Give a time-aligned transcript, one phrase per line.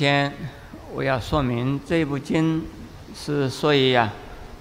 [0.00, 0.32] 先，
[0.94, 2.64] 我要说明这部经
[3.14, 4.10] 是属于啊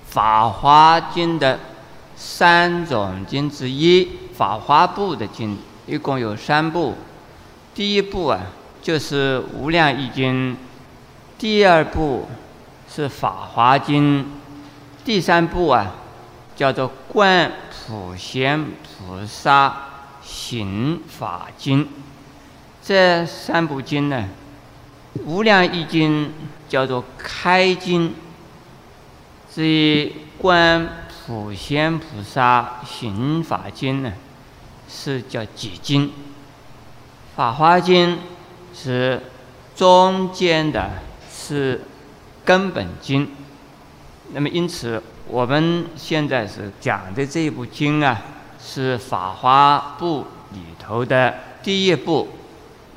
[0.11, 1.57] 《法华经》的
[2.13, 4.03] 三种经之一，
[4.35, 5.57] 《法华部》的经
[5.87, 6.93] 一共有三部。
[7.73, 8.41] 第一部啊
[8.81, 10.51] 就是《无量易经》，
[11.37, 12.27] 第二部
[12.93, 14.21] 是《法华经》，
[15.05, 15.95] 第三部啊
[16.53, 17.49] 叫做《观
[17.87, 19.73] 普贤菩萨
[20.21, 21.85] 行法经》。
[22.83, 24.27] 这三部经呢。
[25.25, 26.31] 无量易经
[26.67, 28.13] 叫做开经，
[29.53, 30.87] 至于观
[31.25, 34.13] 普贤菩萨行法经呢，
[34.87, 36.11] 是叫解经。
[37.35, 38.19] 法华经
[38.73, 39.21] 是
[39.75, 40.91] 中间的，
[41.31, 41.81] 是
[42.45, 43.29] 根本经。
[44.33, 48.21] 那么因此，我们现在是讲的这部经啊，
[48.63, 52.29] 是法华部里头的第一部。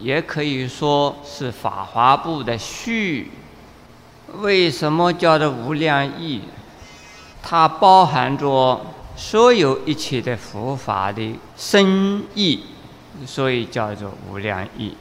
[0.03, 3.31] 也可以说是法华部的序。
[4.41, 6.43] 为什么叫做无量义？
[7.43, 8.81] 它包含着
[9.15, 12.65] 所有一切的佛法的深意，
[13.27, 14.97] 所以叫做无量义。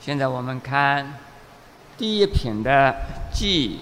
[0.00, 1.18] 现在我们看
[1.98, 2.94] 第一品的
[3.32, 3.80] 记，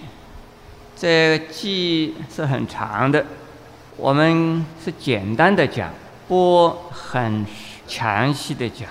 [0.95, 3.25] 这个记是很长的，
[3.97, 5.93] 我们是简单的讲，
[6.27, 7.45] 不很
[7.87, 8.89] 详细的讲。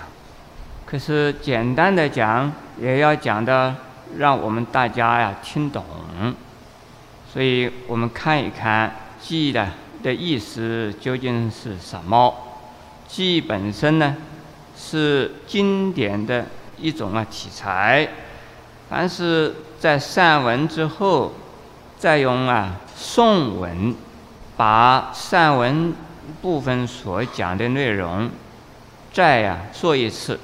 [0.89, 2.51] 可是简单的讲，
[2.81, 3.75] 也要讲的
[4.17, 5.85] 让我们大家呀听懂。
[7.31, 9.67] 所以我们看一看“记”的
[10.01, 12.33] 的意思究竟是什么
[13.07, 14.15] ？“记”本身呢
[14.75, 16.47] 是经典的
[16.79, 18.07] 一种啊题材。
[18.89, 21.33] 凡是在散文之后，
[21.99, 23.93] 再用啊颂文，
[24.57, 25.93] 把散文
[26.41, 28.31] 部分所讲的内容
[29.13, 30.39] 再呀说一次。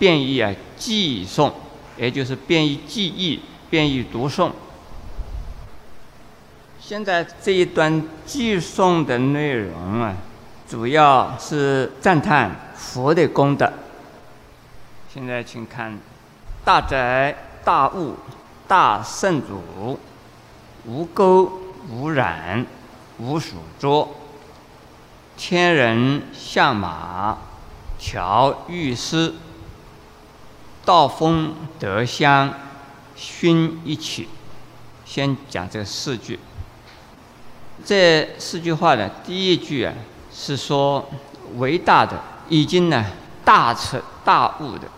[0.00, 1.52] 便于啊，记诵，
[1.98, 4.50] 也就是便于记忆、便于读诵。
[6.80, 10.16] 现在这一段记诵的内容啊，
[10.66, 13.70] 主要是赞叹佛的功德。
[15.12, 15.98] 现在请看：
[16.64, 18.14] 大宅大悟
[18.66, 20.00] 大圣主，
[20.86, 21.46] 无垢
[21.90, 22.64] 无染
[23.18, 24.08] 无属浊，
[25.36, 27.36] 天人相马
[27.98, 29.34] 调御师。
[30.84, 32.52] 道风德香
[33.14, 34.28] 熏一起，
[35.04, 36.38] 先讲这四句。
[37.84, 39.92] 这四句话的第一句啊，
[40.32, 41.08] 是说
[41.58, 43.04] 伟大的、已经呢
[43.44, 44.88] 大彻大悟的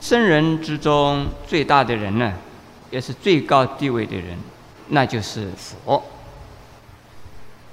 [0.00, 2.32] 圣人之中最大的人呢，
[2.90, 4.38] 也是最高地位的人，
[4.88, 6.02] 那就是佛。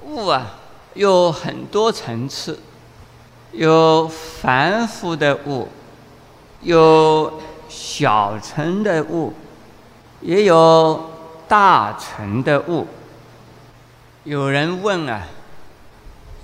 [0.04, 0.56] 悟啊，
[0.94, 2.60] 有很多层次，
[3.54, 5.70] 有凡夫的悟。
[6.62, 9.34] 有小乘的悟，
[10.22, 11.12] 也有
[11.48, 12.88] 大乘的悟。
[14.24, 15.22] 有人问啊，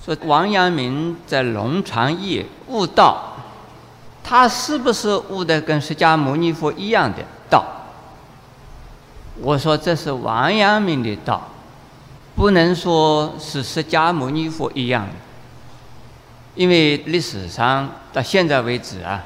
[0.05, 3.33] 说王阳明在龙场驿悟道，
[4.23, 7.65] 他是不是悟的跟释迦牟尼佛一样的道？
[9.41, 11.49] 我说这是王阳明的道，
[12.35, 15.13] 不能说是释迦牟尼佛一样的，
[16.53, 19.23] 因为历史上到现在为止啊。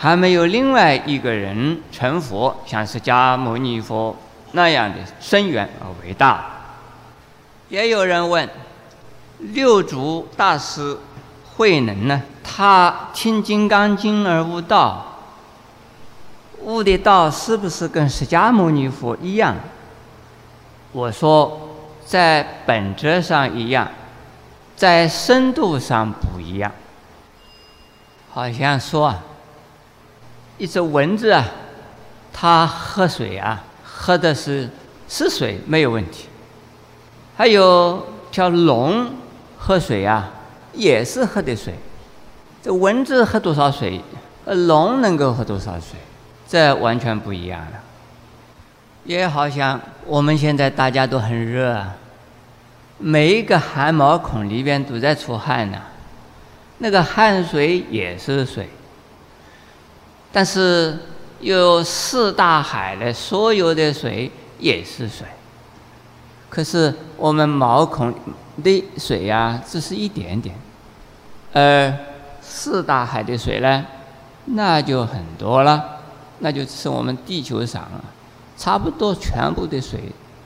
[0.00, 4.14] 还没有另外一个人成佛，像释迦牟尼佛
[4.52, 6.44] 那样的深远而伟大。
[7.68, 8.48] 也有人问，
[9.38, 10.96] 六祖大师
[11.56, 12.22] 慧能呢？
[12.44, 15.18] 他听《金刚经》而悟道，
[16.60, 19.56] 悟的道是不是跟释迦牟尼佛一样？
[20.92, 21.74] 我说，
[22.06, 23.88] 在本质上一样，
[24.76, 26.70] 在深度上不一样。
[28.30, 29.24] 好像说啊。
[30.58, 31.44] 一只蚊子啊，
[32.32, 34.68] 它喝水啊，喝的是
[35.08, 36.26] 是水没有问题。
[37.36, 39.10] 还有条龙
[39.56, 40.28] 喝水啊，
[40.72, 41.74] 也是喝的水。
[42.60, 44.00] 这蚊子喝多少水，
[44.44, 45.98] 呃，龙能够喝多少水，
[46.48, 47.72] 这完全不一样了。
[49.04, 51.94] 也好像我们现在大家都很热啊，
[52.98, 55.80] 每一个汗毛孔里边都在出汗呢，
[56.78, 58.68] 那个汗水也是水。
[60.38, 60.96] 但是
[61.40, 64.30] 有四大海的所有的水
[64.60, 65.26] 也是水，
[66.48, 68.14] 可是我们毛孔
[68.62, 70.54] 的水呀，只是一点点，
[71.52, 71.92] 而
[72.40, 73.84] 四大海的水呢，
[74.44, 76.02] 那就很多了，
[76.38, 77.98] 那就是我们地球上啊，
[78.56, 79.98] 差不多全部的水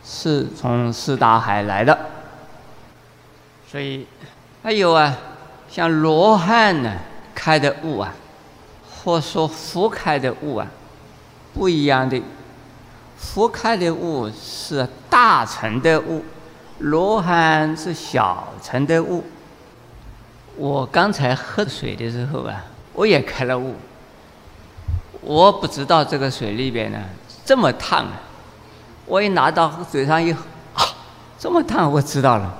[0.02, 1.98] 是从四大海来的，
[3.70, 4.06] 所以
[4.62, 5.14] 还有啊，
[5.68, 6.94] 像罗汉呢
[7.34, 8.14] 开的悟啊。
[9.02, 10.66] 或说浮开的雾啊，
[11.54, 12.22] 不一样的。
[13.16, 16.24] 佛开的悟是大乘的悟，
[16.78, 19.24] 罗汉是小乘的悟。
[20.56, 23.74] 我刚才喝水的时候啊，我也开了悟。
[25.20, 26.98] 我不知道这个水里边呢
[27.44, 28.20] 这么烫啊！
[29.06, 30.82] 我一拿到嘴上一，啊，
[31.38, 32.58] 这么烫，我知道了。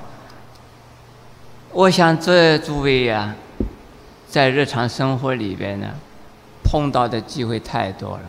[1.73, 3.35] 我想这诸位呀，
[4.29, 5.89] 在日常生活里边呢，
[6.73, 8.23] 碰到的机会太多了。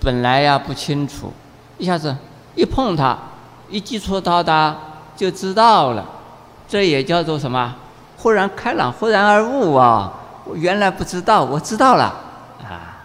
[0.00, 1.30] 本来呀不清楚，
[1.76, 2.16] 一下子
[2.54, 3.18] 一碰它，
[3.68, 4.74] 一接触到它
[5.14, 6.06] 就知道了。
[6.66, 7.76] 这也叫做什么？
[8.16, 10.10] 忽然开朗，忽然而悟啊！
[10.46, 12.04] 我原来不知道，我知道了
[12.62, 13.04] 啊。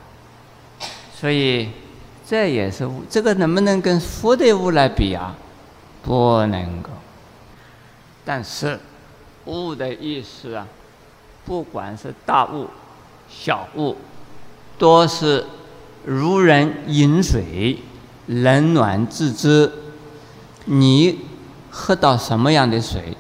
[1.13, 1.69] 所以
[2.25, 3.04] 这也是悟。
[3.10, 5.36] 这个能不能跟佛的悟来比啊？
[6.02, 6.92] 不能够。
[8.24, 8.80] 但是
[9.44, 10.66] 悟的意思啊，
[11.44, 12.69] 不管是大悟、
[13.28, 13.98] 小悟，
[14.77, 15.45] 多是。
[16.07, 17.80] 如人饮水，
[18.27, 19.72] 冷暖自知。
[20.66, 21.19] 你
[21.72, 23.18] 喝到什么样的水，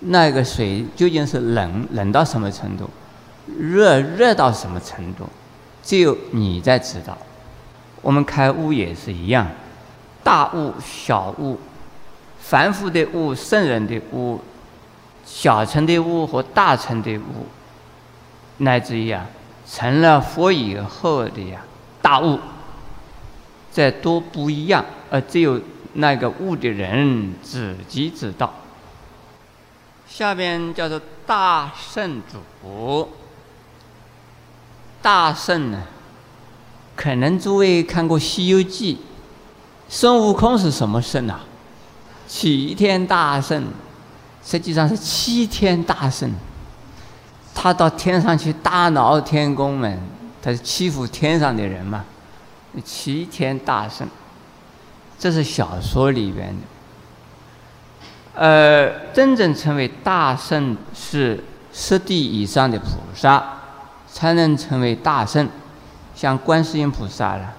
[0.00, 2.90] 那个水究竟是冷冷到什么程度，
[3.58, 5.24] 热热到什么程度，
[5.82, 7.16] 只有你在知道。
[8.02, 9.46] 我们开悟也是一样，
[10.22, 11.58] 大悟、小悟，
[12.38, 14.38] 凡夫的悟、圣人的悟，
[15.24, 17.46] 小乘的悟和大乘的悟，
[18.58, 19.26] 乃至于啊，
[19.68, 21.62] 成了佛以后的呀。
[22.00, 22.38] 大悟，
[23.72, 25.60] 这都不一样，而只有
[25.94, 28.54] 那个悟的人自己知道。
[30.08, 32.22] 下边叫做大圣
[32.62, 33.08] 主，
[35.02, 35.82] 大圣呢，
[36.94, 38.94] 可能诸位看过《西游记》，
[39.88, 41.40] 孙悟空是什么圣啊？
[42.28, 43.64] 齐天大圣，
[44.44, 46.30] 实际上是七天大圣，
[47.56, 49.98] 他到天上去大闹天宫门。
[50.42, 52.04] 他是欺负天上的人嘛？
[52.84, 54.06] 齐天大圣，
[55.18, 58.40] 这是小说里边的。
[58.40, 61.42] 呃，真正成为大圣是
[61.72, 63.42] 十地以上的菩萨
[64.06, 65.48] 才能成为大圣，
[66.14, 67.54] 像观世音菩萨了，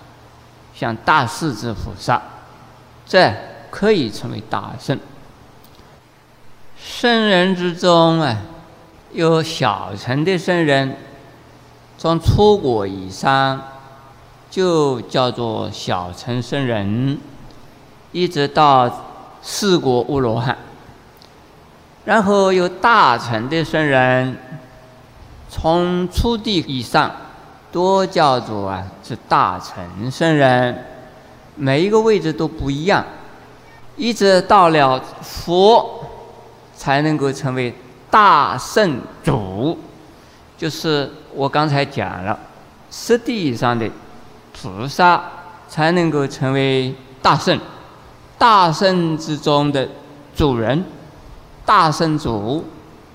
[0.73, 2.21] 像大势至菩萨，
[3.05, 3.33] 这
[3.69, 4.97] 可以成为大圣。
[6.77, 8.37] 圣人之中啊，
[9.13, 10.97] 有小乘的圣人。
[11.97, 13.59] 从初果以上，
[14.51, 17.17] 就叫做小乘圣人，
[18.11, 19.05] 一直到
[19.41, 20.55] 四果乌罗汉，
[22.05, 24.37] 然后有大乘的圣人，
[25.49, 27.11] 从初地以上，
[27.71, 30.85] 都叫做啊是大乘圣人，
[31.55, 33.03] 每一个位置都不一样，
[33.95, 36.05] 一直到了佛，
[36.75, 37.73] 才能够成为
[38.09, 39.77] 大圣主，
[40.57, 41.11] 就是。
[41.33, 42.39] 我刚才讲了，
[42.89, 43.87] 十地以上的
[44.51, 45.21] 菩萨
[45.69, 47.59] 才能够成为大圣，
[48.39, 49.87] 大圣之中的
[50.35, 50.83] 主人，
[51.63, 52.65] 大圣主，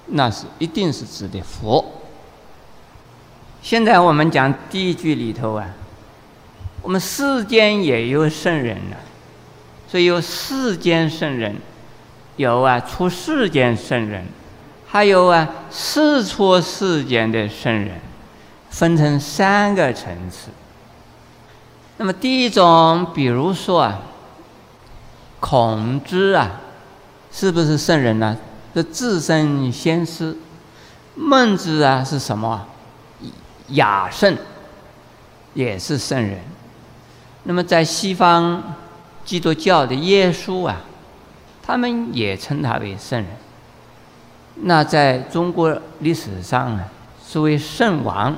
[0.07, 1.85] 那是一定是指的佛。
[3.61, 5.67] 现在我们讲第一句里头啊，
[6.81, 8.95] 我们世间也有圣人啊，
[9.89, 11.57] 所以有世间圣人，
[12.37, 14.25] 有啊出世间圣人，
[14.93, 18.01] 还有啊世出世间的圣人。
[18.69, 20.49] 分成三个层次。
[21.99, 24.01] 那么第一种，比如说啊，
[25.41, 26.61] 孔子啊，
[27.31, 28.35] 是不是圣人呢？
[28.75, 30.35] 是自身先师。
[31.15, 32.67] 孟子啊，是什么？
[33.69, 34.39] 雅圣，
[35.53, 36.39] 也是圣人。
[37.43, 38.75] 那么在西方
[39.23, 40.81] 基督教的耶稣啊，
[41.63, 43.29] 他们也称他为圣人。
[44.57, 46.85] 那在中国历史上呢，
[47.27, 48.37] 是为圣王。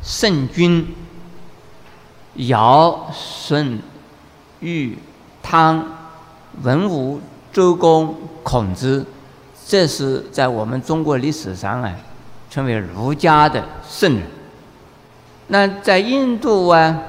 [0.00, 0.94] 圣君、
[2.34, 3.80] 尧、舜、
[4.60, 4.96] 禹、
[5.42, 5.84] 汤、
[6.62, 7.20] 文武、
[7.52, 9.04] 周公、孔子，
[9.66, 11.92] 这是在我们中国历史上啊，
[12.48, 14.22] 称为儒家的圣人。
[15.48, 17.02] 那在印度啊，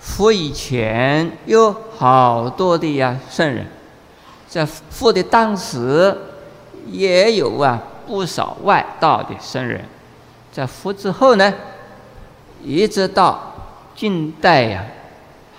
[0.00, 3.64] 佛以前有好多的呀圣人，
[4.48, 6.14] 在佛的当时
[6.90, 9.84] 也有啊不少外道的圣人。
[10.52, 11.52] 在佛之后呢，
[12.64, 13.52] 一直到
[13.94, 14.84] 近代呀，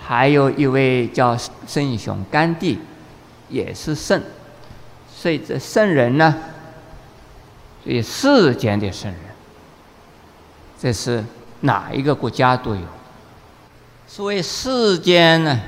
[0.00, 2.78] 还有一位叫圣雄甘地，
[3.48, 4.20] 也是圣。
[5.14, 6.34] 所以这圣人呢，
[7.84, 9.20] 所以世间的圣人，
[10.78, 11.24] 这是
[11.60, 12.80] 哪一个国家都有。
[14.06, 15.60] 所谓世间呢，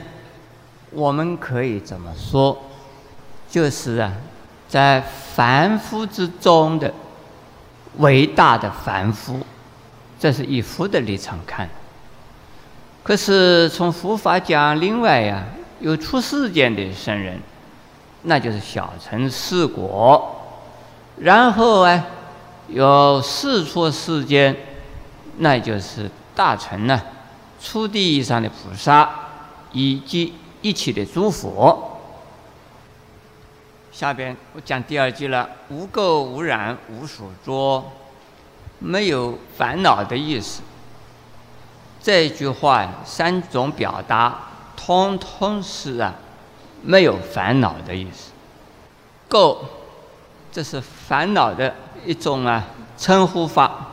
[0.91, 2.59] 我们可以怎么说？
[3.49, 4.13] 就是啊，
[4.73, 5.03] 在
[5.35, 6.91] 凡夫之中的。
[7.99, 9.39] 伟大的凡夫，
[10.19, 11.69] 这是以佛的立场看。
[13.03, 15.45] 可是从佛法讲，另外呀，
[15.79, 17.39] 有出世间的圣人，
[18.23, 20.41] 那就是小乘四果，
[21.19, 22.03] 然后啊，
[22.69, 24.57] 有四出世间，
[25.37, 26.99] 那就是大乘呢，
[27.61, 29.07] 初地以上的菩萨，
[29.73, 31.92] 以及一切的诸佛。
[33.93, 37.85] 下边我讲第二句了，无垢无染无所着，
[38.79, 40.63] 没有烦恼的意思。
[42.03, 44.35] 这句话三种表达，
[44.75, 46.15] 通通是啊，
[46.83, 48.33] 没有烦恼的意思。
[49.29, 49.59] 垢，
[50.51, 52.65] 这是烦恼的一种啊
[52.97, 53.89] 称呼法，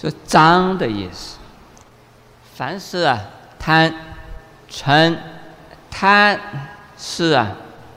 [0.00, 1.38] 是脏的意思。
[2.54, 3.20] 凡是啊
[3.58, 3.92] 贪、
[4.70, 5.16] 嗔、
[5.90, 6.40] 贪
[6.96, 7.48] 是啊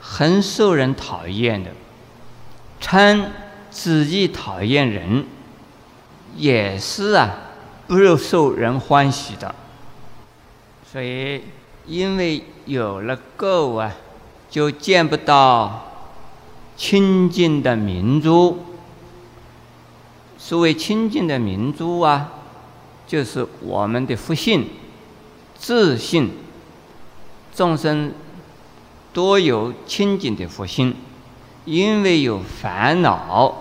[0.10, 1.72] 很受人讨厌的，
[2.82, 3.26] 嗔
[3.70, 5.26] 自己讨厌人，
[6.36, 7.44] 也是啊。
[7.88, 9.56] 不受人欢喜的，
[10.92, 11.42] 所以
[11.86, 13.94] 因为有了垢啊，
[14.50, 15.88] 就见不到
[16.76, 18.60] 清净的明珠。
[20.38, 22.30] 所谓清净的明珠啊，
[23.08, 24.68] 就是我们的福性、
[25.56, 26.32] 自信。
[27.56, 28.12] 众生
[29.18, 30.96] 多有清净的佛心，
[31.66, 33.52] 因为有烦恼，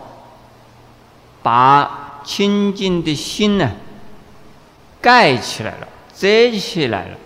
[1.42, 3.72] 把清净的心呢。
[5.00, 7.16] 盖起来了，遮起来了，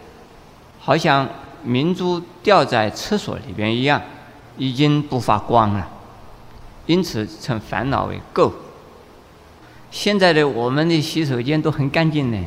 [0.78, 1.28] 好像
[1.64, 4.00] 明珠掉在厕所里边一样，
[4.56, 5.88] 已经不发光了。
[6.86, 8.52] 因此称烦恼为垢。
[9.90, 12.38] 现在的我们的洗手间都很干净呢，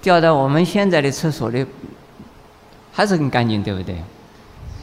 [0.00, 1.66] 掉到我们现在的厕所里
[2.90, 3.96] 还是很干净，对不对？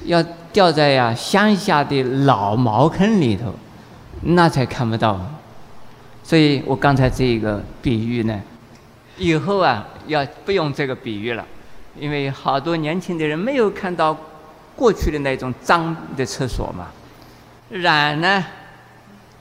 [0.08, 3.54] 要掉在呀乡下的老茅坑里头，
[4.22, 5.20] 那才看不到。
[6.24, 8.42] 所以我刚才这个比喻呢。
[9.18, 11.46] 以后啊，要不用这个比喻了，
[12.00, 14.16] 因为好多年轻的人没有看到
[14.76, 16.88] 过去的那种脏的厕所嘛。
[17.70, 18.44] 染呢，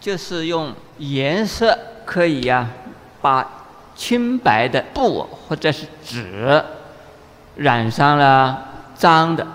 [0.00, 2.66] 就是用颜色可以呀，
[3.20, 6.62] 把清白的布或者是纸
[7.56, 9.46] 染上了脏的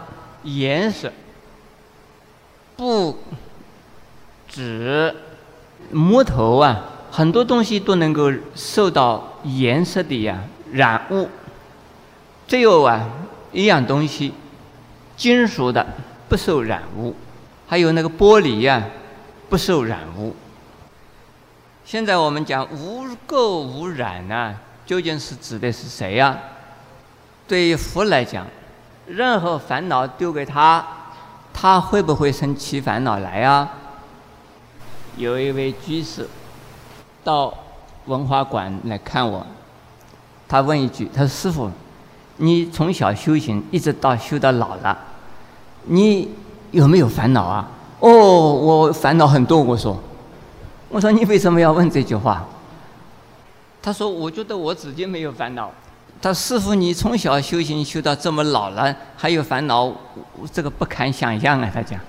[0.44, 1.12] 颜色。
[2.76, 3.18] 布、
[4.48, 5.16] 纸、
[5.92, 6.88] 木头啊。
[7.14, 11.28] 很多东西都能够受到颜色的呀染污，
[12.48, 13.06] 只有啊
[13.52, 14.34] 一样东西，
[15.18, 15.86] 金属的
[16.30, 17.14] 不受染污，
[17.68, 18.86] 还有那个玻璃呀
[19.50, 20.34] 不受染污。
[21.84, 24.56] 现在我们讲无垢无染呢，
[24.86, 26.40] 究竟是指的是谁呀？
[27.46, 28.48] 对于佛来讲，
[29.12, 30.86] 任何烦恼丢给他，
[31.54, 33.70] 他会不会生起烦恼来啊？
[35.18, 36.28] 有一位居士。
[37.24, 37.54] 到
[38.06, 39.46] 文化馆来看我，
[40.48, 41.70] 他问一句：“他说师傅，
[42.38, 44.98] 你从小修行，一直到修到老了，
[45.84, 46.34] 你
[46.72, 49.96] 有没有烦恼啊？”“哦，我烦恼很多。”我说
[50.90, 52.44] ：“我说你为什么要问这句话？”
[53.84, 55.70] 他说：“我觉得我自己没有烦恼。”
[56.22, 59.92] 他师傅，你从小修行修到这么老了，还有烦恼，
[60.54, 62.00] 这个不堪想象啊！”他讲。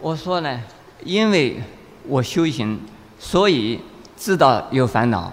[0.00, 0.60] 我说呢，
[1.04, 1.62] 因为
[2.08, 2.80] 我修行，
[3.18, 3.80] 所以。
[4.16, 5.30] 知道有烦恼，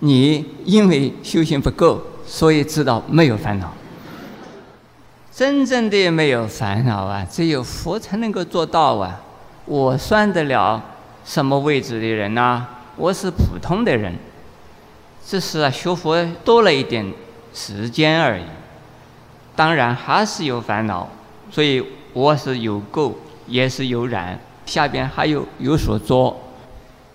[0.00, 3.72] 你因为修行不够，所以知道没有烦恼。
[5.32, 9.20] 真正的没有烦恼啊，只有佛才能够做到啊！
[9.64, 10.82] 我算得了
[11.24, 12.66] 什么位置的人呐？
[12.96, 14.12] 我是普通的人，
[15.24, 17.06] 只是啊，学佛多了一点
[17.54, 18.44] 时间而已。
[19.56, 21.08] 当然还是有烦恼，
[21.50, 21.82] 所以
[22.12, 23.12] 我是有垢，
[23.46, 26.40] 也是有染，下边还有有所作。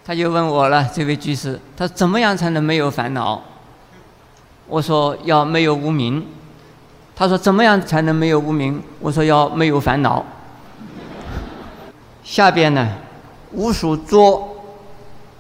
[0.06, 3.42] 他就问我了，这位居士，他怎么样才能没有烦恼？
[4.68, 6.26] 我说要没有无名。
[7.16, 8.82] 他说怎么样才能没有无名？
[9.02, 10.26] 我说要没有烦恼。
[12.24, 12.88] 下边呢，
[13.52, 14.64] 无所作，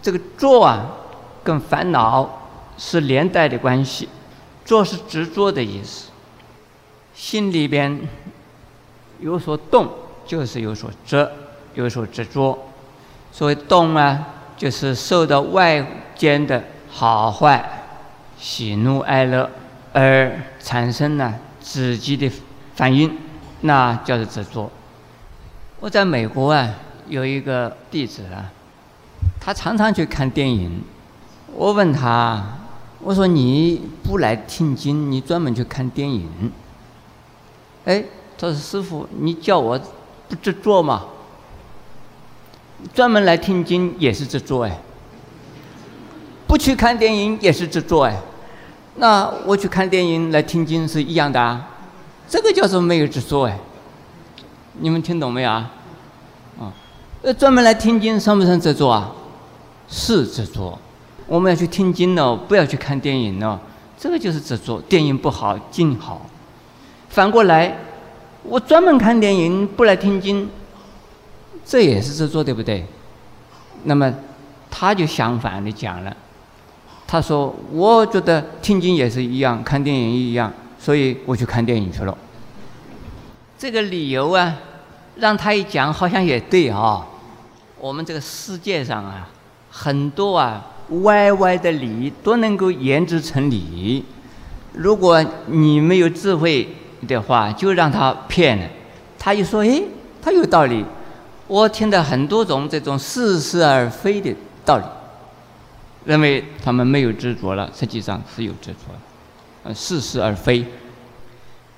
[0.01, 0.85] 这个作啊，
[1.43, 2.29] 跟烦恼
[2.77, 4.09] 是连带的关系。
[4.69, 6.09] 作是执着的意思，
[7.15, 7.99] 心里边
[9.19, 9.89] 有所动，
[10.27, 11.27] 就是有所执，
[11.73, 12.69] 有所执着。
[13.31, 14.35] 所谓动啊。
[14.59, 16.61] 就是受到外间的
[16.91, 17.63] 好坏、
[18.37, 19.49] 喜怒哀乐
[19.93, 22.29] 而产生了自己的
[22.75, 23.17] 反应，
[23.61, 24.69] 那叫做执着。
[25.79, 26.67] 我在美国啊，
[27.07, 28.51] 有一个弟子啊，
[29.39, 30.81] 他常常去看电影。
[31.55, 32.43] 我问他，
[33.01, 36.51] 我说你不来听经，你专门去看电影？
[37.85, 38.03] 哎，
[38.37, 39.79] 他说师傅，你叫我
[40.27, 41.05] 不执着吗？
[42.93, 44.79] 专门来听经也是执着哎，
[46.47, 48.21] 不去看电影也是执着哎，
[48.95, 51.69] 那我去看电影来听经是一样的啊，
[52.27, 53.57] 这个叫做没有执着哎。
[54.81, 55.71] 你们听懂没有啊？
[56.59, 56.73] 啊，
[57.21, 59.11] 呃，专门来听经算不算执着啊？
[59.87, 60.77] 是执着。
[61.29, 63.57] 我们要去听经了，不要去看电影了，
[63.97, 64.81] 这个就是执着。
[64.81, 66.25] 电影不好，经好。
[67.07, 67.77] 反过来，
[68.43, 70.49] 我专门看电影不来听经，
[71.63, 72.83] 这也是执着，对不对？
[73.83, 74.11] 那么
[74.71, 76.17] 他就相反的讲了，
[77.07, 82.17] 他说：“我觉得听经也是一样，看电影一样，所以我去看电影去了。”
[83.57, 84.55] 这个理由啊，
[85.17, 87.05] 让他一讲，好像也对啊。
[87.77, 89.29] 我们这个世界上啊，
[89.71, 90.65] 很多啊
[91.03, 94.03] 歪歪的理都能够言之成理。
[94.73, 96.67] 如果你没有智慧
[97.07, 98.65] 的话，就让他骗了。
[99.17, 99.81] 他一说：“哎，
[100.21, 100.85] 他有道理。”
[101.47, 104.31] 我听到很多种这种似是而非的
[104.63, 104.83] 道理，
[106.05, 108.99] 认为他们没有执着了，实际上是有执着的，
[109.63, 110.63] 呃，似是而非。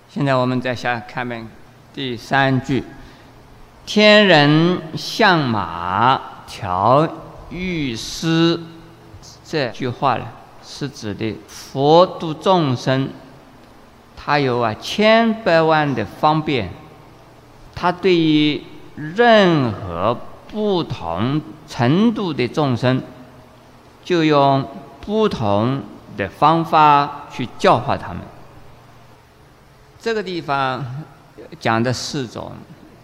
[0.10, 1.48] 现在我们再下看面
[1.94, 2.84] 第三句
[3.88, 7.08] ：“天人相马调
[7.50, 8.60] 御师”，
[9.52, 10.26] 这句话呢，
[10.64, 13.10] 是指的佛度众生，
[14.16, 16.70] 他有啊千百万的方便，
[17.76, 18.64] 他对于。
[18.94, 20.16] 任何
[20.52, 23.02] 不同程度的众生，
[24.04, 24.68] 就用
[25.00, 25.82] 不同
[26.18, 28.20] 的方法去教化他们。
[30.00, 30.86] 这个地方
[31.60, 32.52] 讲的四种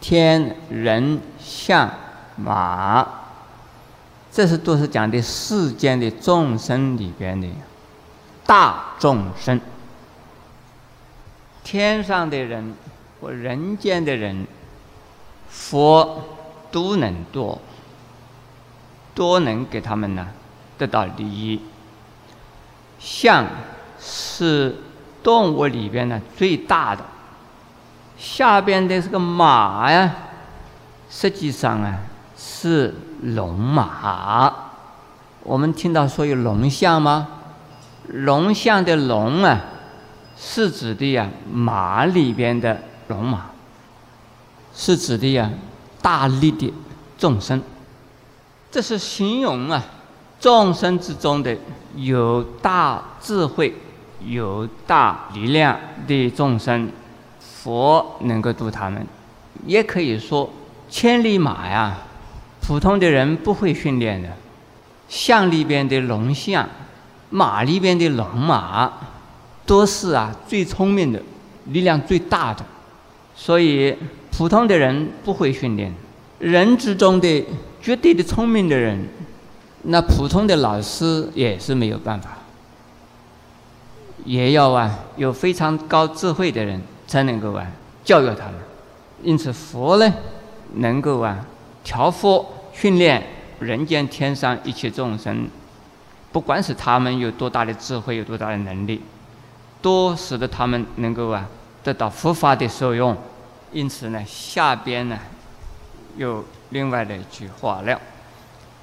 [0.02, 1.90] 天人相
[2.36, 3.08] 马，
[4.38, 7.48] 这是都是讲的世间的众生里边的
[8.46, 9.60] 大众生，
[11.64, 12.76] 天上的人
[13.20, 14.46] 或人间的人。
[15.50, 16.24] 佛
[16.70, 17.58] 都能多，
[19.16, 20.28] 都能给他们呢
[20.78, 21.60] 得到利益。
[23.00, 23.44] 象
[24.00, 24.76] 是
[25.24, 27.04] 动物里边呢最大的，
[28.20, 30.16] 下边的这个马呀，
[31.10, 31.98] 实际上啊
[32.38, 34.54] 是龙马。
[35.44, 37.28] 我们听到说有龙象吗？
[38.08, 39.60] 龙象的龙啊，
[40.38, 43.48] 是指的呀马里边的龙马。
[44.74, 45.50] 是指的呀，
[46.02, 46.72] 大力的
[47.18, 47.60] 众生，
[48.70, 49.84] 这是形容啊，
[50.40, 51.58] 众生之中的
[51.96, 53.76] 有大智慧、
[54.24, 56.92] 有大力量的众生，
[57.40, 59.04] 佛能够度他们。
[59.66, 60.48] 也可以说，
[60.88, 61.98] 千里马呀，
[62.68, 64.28] 普通的人不会训练的，
[65.08, 66.68] 象里边的龙象，
[67.30, 68.92] 马里边的龙马，
[69.66, 71.22] 都是啊最聪明的，
[71.68, 72.66] 力量最大的，
[73.34, 73.96] 所以。
[74.30, 75.92] 普通的人不会训练，
[76.38, 77.44] 人之中的
[77.82, 79.08] 绝对的聪明的人，
[79.82, 82.38] 那普通的老师也是没有办法，
[84.26, 87.66] 也要啊有非常高智慧的人才能够啊
[88.04, 88.54] 教育他们。
[89.24, 90.14] 因此佛呢，
[90.76, 91.44] 能够啊
[91.84, 92.46] 调伏
[92.80, 93.24] 训练
[93.60, 95.50] 人间天上一切众生，
[96.32, 99.02] 不管是他们有多大的智慧，有多大的能力，
[99.82, 101.48] 都使得他们能够啊
[101.84, 103.18] 得到佛法的受用。
[103.72, 105.18] 因此呢，下边呢，
[106.18, 108.00] 有另外的一句话了：“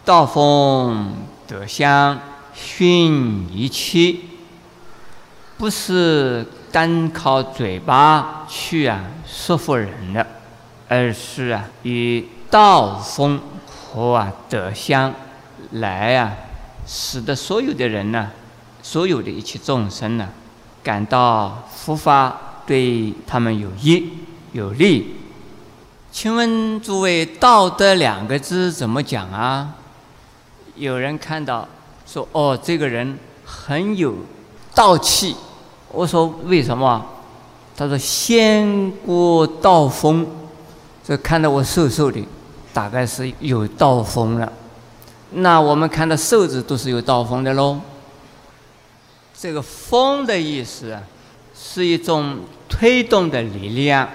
[0.04, 1.14] 道风
[1.46, 2.18] 德香
[2.52, 4.28] 熏一气，
[5.56, 10.26] 不是单靠嘴巴去啊说服人的，
[10.88, 13.40] 而是啊以道风
[13.94, 15.14] 和啊德香
[15.70, 16.34] 来啊，
[16.84, 18.32] 使得所有的人呢，
[18.82, 20.28] 所有的一切众生呢，
[20.82, 24.10] 感到佛法对他们有益。”
[24.54, 25.16] 有利，
[26.12, 29.74] 请问诸位，“道德”两个字怎么讲啊？
[30.76, 31.66] 有人看到
[32.06, 34.14] 说：“哦，这个人很有
[34.72, 35.34] 道气。”
[35.90, 37.04] 我说：“为什么？”
[37.76, 40.24] 他说：“仙过道风。”
[41.02, 42.24] 这看到我瘦瘦的，
[42.74, 44.52] 大概是有道风了。
[45.30, 47.80] 那我们看到瘦子都是有道风的喽。
[49.34, 51.02] 这个“风”的意思啊，
[51.54, 54.06] 是一种推动的力量。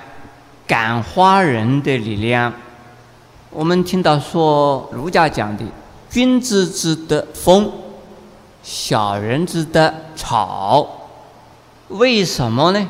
[0.67, 2.54] 感化人的力量，
[3.50, 5.65] 我们听到说儒家讲的
[6.12, 7.72] “君子之德风，
[8.62, 11.10] 小人之德草”。
[11.89, 12.88] 为什么呢？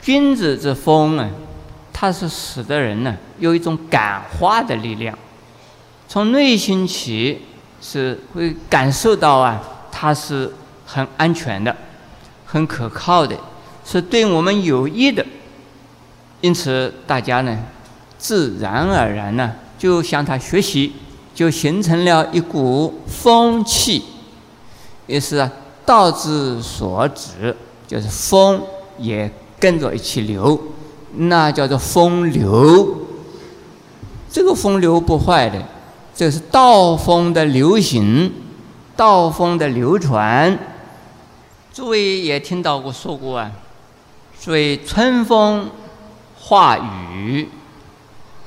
[0.00, 1.28] 君子之风啊，
[2.00, 5.18] 它是使得人呢有一种感化的力量，
[6.06, 7.42] 从内心起
[7.82, 10.54] 是会感受到啊，它是
[10.86, 11.74] 很安全的，
[12.46, 13.36] 很可靠的，
[13.84, 15.26] 是对我们有益的。
[16.40, 17.58] 因此，大家呢，
[18.16, 20.92] 自然而然呢，就向他学习，
[21.34, 24.04] 就形成了一股风气，
[25.08, 25.50] 也是啊，
[25.84, 27.56] 道之所指。
[27.88, 28.62] 就是风
[28.98, 30.60] 也跟着一起流，
[31.14, 33.06] 那叫做风流。
[34.30, 35.62] 这个风流不坏的，
[36.14, 38.32] 这是道风的流行，
[38.94, 40.58] 道风的流传。
[41.72, 43.50] 诸位也听到过说过啊，
[44.38, 45.70] 所以春风
[46.38, 47.48] 化雨，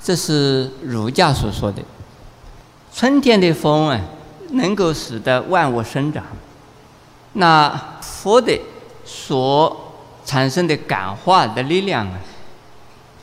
[0.04, 1.82] 这是儒家所说的。
[2.93, 4.00] 春天的风啊，
[4.52, 6.24] 能够使得万物生长。
[7.34, 8.60] 那佛的
[9.06, 9.93] 所
[10.26, 12.19] 产生的感化的力量啊，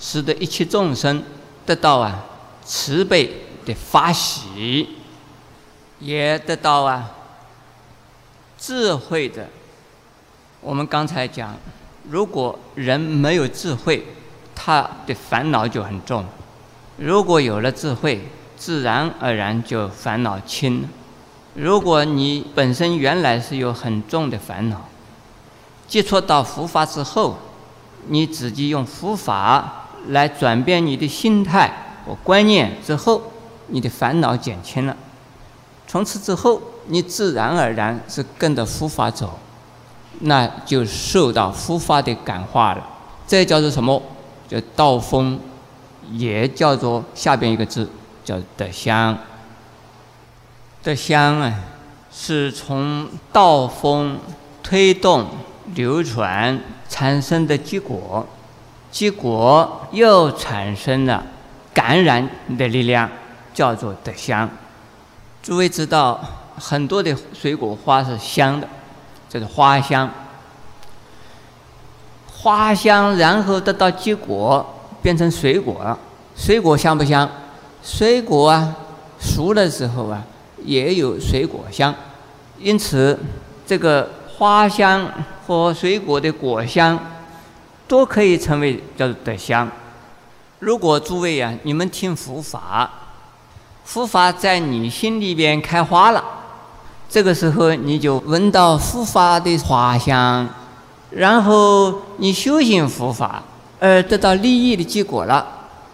[0.00, 1.22] 使得一切众生
[1.66, 2.24] 得到啊
[2.64, 4.88] 慈悲的发喜，
[5.98, 7.11] 也得到啊
[8.58, 9.48] 智慧的。
[10.61, 11.56] 我们刚才讲，
[12.08, 14.06] 如果人没有智慧，
[14.54, 16.24] 他的烦恼就很重；
[16.96, 20.88] 如果有了智慧，自然而然就烦恼轻。
[21.54, 24.88] 如果你本身原来是有很重的烦恼，
[25.87, 27.38] 接触到佛法之后，
[28.08, 31.73] 你自己用佛法来转变你的心态
[32.07, 33.23] 和观念之后，
[33.68, 34.97] 你的烦恼减轻了。
[35.87, 39.38] 从此之后，你自然而然是跟着佛法走，
[40.21, 42.87] 那就受到佛法的感化了。
[43.27, 44.03] 这叫做什么？
[44.49, 45.38] 叫道风，
[46.12, 47.88] 也叫做下边一个字。
[48.25, 49.16] 叫德香，
[50.83, 51.55] 德香啊，
[52.12, 54.18] 是从道风
[54.62, 55.25] 推动
[55.75, 58.27] 流传产生的结果，
[58.90, 61.22] 结果又产生了
[61.74, 63.09] 感染的力量，
[63.53, 64.48] 叫做德香。
[65.42, 66.20] 诸位知道，
[66.59, 68.68] 很多的水果花是香的，
[69.29, 70.11] 这是花香。
[72.33, 74.64] 花香然后得到结果，
[75.03, 75.98] 变成水果了，
[76.37, 77.29] 水果香不香？
[77.83, 78.74] 水果啊，
[79.20, 80.22] 熟的时候啊，
[80.64, 81.94] 也有水果香，
[82.59, 83.18] 因此
[83.66, 85.09] 这个花香
[85.46, 86.98] 和水果的果香
[87.88, 89.68] 都可以成为叫做德香。
[90.61, 92.90] 如果诸位啊，你们听佛法，
[93.85, 96.22] 佛法在你心里边开花了，
[97.09, 100.48] 这个时候你就闻到佛法的花香，
[101.11, 103.42] 然后你修行佛法
[103.81, 105.46] 而得到利益的结果了，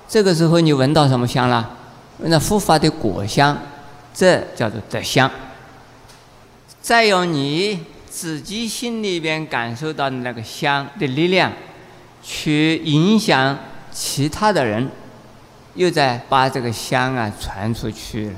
[0.08, 1.70] 这个时候你闻到什么香了？
[2.18, 3.56] 那佛法的果香，
[4.12, 5.30] 这叫做德香。
[6.80, 11.52] 再用你自己心里边感受到的那个香的力量，
[12.24, 13.56] 去影响
[13.92, 14.90] 其他的人，
[15.74, 18.34] 又在把这个香啊传出去了。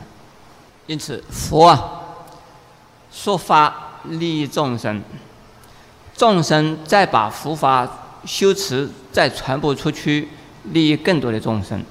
[0.87, 2.03] 因此，佛啊
[3.13, 5.01] 说法利益众生，
[6.17, 7.89] 众生再把佛法
[8.25, 10.29] 修持再传播出去，
[10.65, 11.83] 利益更多的众生。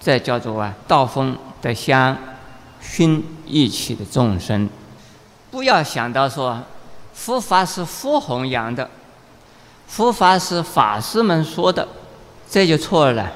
[0.00, 2.16] 这叫做啊，道风的香
[2.80, 4.68] 熏一起的众生，
[5.50, 6.62] 不要想到说，
[7.12, 8.88] 佛法是佛弘扬的，
[9.88, 11.88] 佛法是法师们说的，
[12.48, 13.32] 这就错了。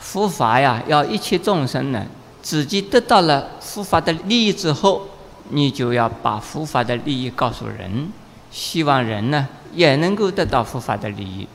[0.00, 2.06] 佛法呀，要一切众生呢，
[2.40, 5.02] 自己得到了佛法的利益之后，
[5.50, 8.10] 你就要把佛法的利益告诉人，
[8.50, 11.46] 希望人呢也能够得到佛法的利益。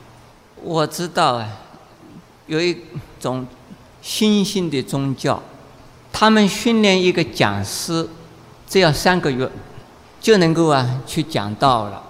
[0.61, 1.47] 我知道啊，
[2.45, 2.77] 有一
[3.19, 3.47] 种。
[4.05, 5.41] 新兴的宗教，
[6.11, 8.05] 他们训练一个讲师，
[8.67, 9.49] 只要三个月，
[10.19, 12.03] 就能够啊去讲道了。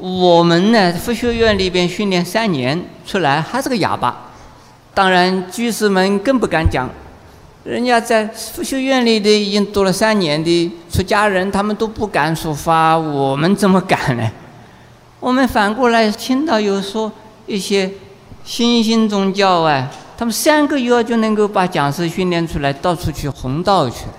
[0.00, 4.30] 我们呢，佛学院里边训练三年出来还是个哑巴。
[4.94, 6.88] 当然，居士们更不敢讲，
[7.64, 14.30] 人家在佛学院里的已经读了三年的出家人，他们都不敢说法，我们怎么敢呢？
[15.20, 17.12] 我们反过来听到有说
[17.46, 17.90] 一些
[18.42, 19.90] 新兴宗教啊。
[20.16, 24.12] 他们三个月就能够把讲师训练出来，到处去弘道去了。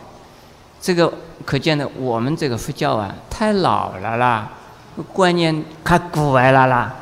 [0.79, 1.11] 这个
[1.43, 4.49] 可见的，我们这个佛教啊，太老了啦，
[5.13, 6.95] 观念太古怪了啦，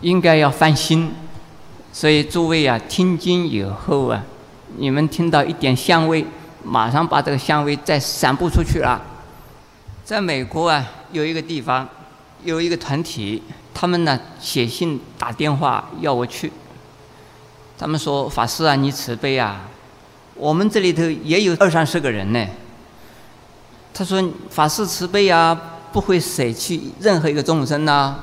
[0.00, 1.12] 应该要翻新。
[1.92, 4.22] 所以诸位啊，听经以后啊，
[4.76, 6.24] 你们听到一点香味，
[6.62, 9.00] 马上把这个香味再散布出去啊。
[10.04, 11.88] 在美国啊，有一个地方，
[12.44, 13.42] 有一个团体，
[13.74, 16.52] 他们呢写信打电话要我去。
[17.78, 19.62] 他们说：“法师啊，你慈悲啊！
[20.34, 22.46] 我们这里头也有二三十个人呢。”
[23.94, 25.58] 他说：“法师慈悲啊，
[25.92, 28.16] 不会舍弃任何一个众生呐。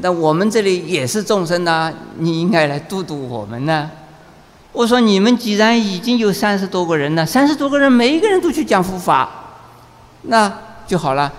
[0.00, 3.90] 那我们这里也是众生呐，你应该来度度我们呢。”
[4.72, 9.28] 我说：“你们既然已经有三十多个人了，三十多个人每一个人都去讲佛法，
[10.22, 10.52] 那
[10.84, 11.32] 就好了。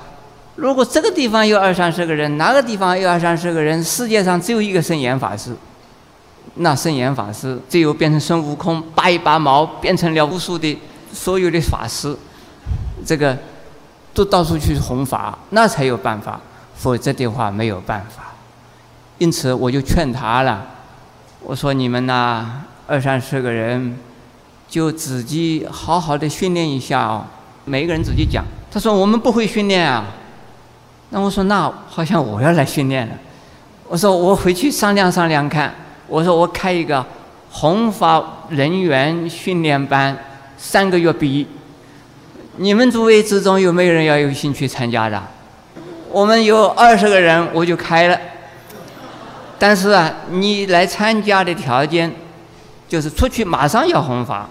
[0.56, 5.54] 如果这个地方有二三十个人，哪个地方有二三十个人，世界上只有一个圣严法师。”
[6.58, 10.80] 那圣严法师最后变成孙悟空，拔一拔毛，变成了无数的
[11.12, 12.16] 所有的法师，
[13.06, 13.38] 这个
[14.16, 16.40] 都到处去弘法，那才有办法，
[16.74, 18.24] 否则的话没有办法。
[19.18, 20.66] 因此我就劝他了，
[21.42, 23.98] 我说你们呐，二三十个人，
[24.70, 27.26] 就自己好好的训练一下哦，
[27.66, 28.44] 每一个人自己讲。
[28.72, 30.06] 他说我们不会训练啊，
[31.10, 33.14] 那我说那好像我要来训练了。
[33.88, 35.76] 我说我回去商量商量看。
[36.08, 37.06] 我说我开一个
[37.50, 40.16] 弘法人员训练班，
[40.58, 41.46] 三个月毕业。
[42.58, 45.22] 你们诸位之中有没有人要有兴趣参加的？
[46.10, 48.18] 我们有二十个人，我就开了。
[49.60, 52.12] 但是啊，你来参加的条件
[52.88, 54.50] 就是出去马上要弘法。